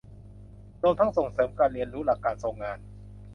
[0.83, 2.77] รวมทั้งส่งเสริมการเรียนรู้หลักการทรงงาน